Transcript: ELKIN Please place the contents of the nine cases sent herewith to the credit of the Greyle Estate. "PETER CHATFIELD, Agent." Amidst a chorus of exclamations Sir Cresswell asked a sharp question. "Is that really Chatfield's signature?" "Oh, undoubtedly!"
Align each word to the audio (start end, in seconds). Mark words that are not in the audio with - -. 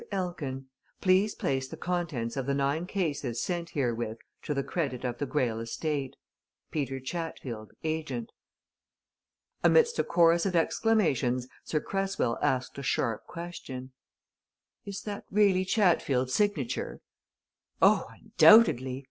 ELKIN 0.11 0.65
Please 0.99 1.35
place 1.35 1.67
the 1.67 1.77
contents 1.77 2.35
of 2.35 2.47
the 2.47 2.55
nine 2.55 2.87
cases 2.87 3.39
sent 3.39 3.69
herewith 3.77 4.17
to 4.41 4.55
the 4.55 4.63
credit 4.63 5.03
of 5.05 5.19
the 5.19 5.27
Greyle 5.27 5.59
Estate. 5.59 6.15
"PETER 6.71 6.99
CHATFIELD, 6.99 7.73
Agent." 7.83 8.31
Amidst 9.63 9.99
a 9.99 10.03
chorus 10.03 10.43
of 10.47 10.55
exclamations 10.55 11.47
Sir 11.63 11.81
Cresswell 11.81 12.39
asked 12.41 12.79
a 12.79 12.81
sharp 12.81 13.27
question. 13.27 13.91
"Is 14.85 15.01
that 15.03 15.23
really 15.29 15.63
Chatfield's 15.63 16.33
signature?" 16.33 16.99
"Oh, 17.79 18.07
undoubtedly!" 18.09 18.99